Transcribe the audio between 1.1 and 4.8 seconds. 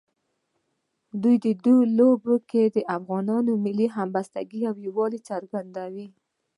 د دوی په لوبو کې د افغانانو ملي همبستګۍ او